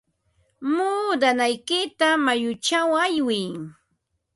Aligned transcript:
Muudanaykita 0.73 2.07
mayuchaw 2.25 2.85
aywiy. 3.03 3.49